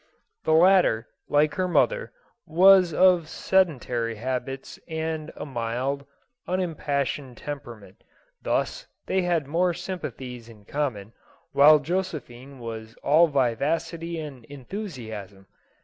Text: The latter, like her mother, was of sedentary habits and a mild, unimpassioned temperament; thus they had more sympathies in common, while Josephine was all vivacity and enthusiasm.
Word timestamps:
The 0.45 0.53
latter, 0.53 1.07
like 1.29 1.53
her 1.53 1.67
mother, 1.67 2.11
was 2.47 2.91
of 2.91 3.29
sedentary 3.29 4.15
habits 4.15 4.79
and 4.87 5.31
a 5.35 5.45
mild, 5.45 6.07
unimpassioned 6.47 7.37
temperament; 7.37 8.03
thus 8.41 8.87
they 9.05 9.21
had 9.21 9.45
more 9.45 9.75
sympathies 9.75 10.49
in 10.49 10.65
common, 10.65 11.13
while 11.51 11.77
Josephine 11.77 12.57
was 12.57 12.95
all 13.03 13.27
vivacity 13.27 14.19
and 14.19 14.43
enthusiasm. 14.45 15.45